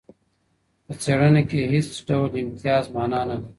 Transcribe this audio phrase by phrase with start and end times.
[0.85, 3.45] په څېړنه کې هیڅ ډول امتیاز مانا نه لري.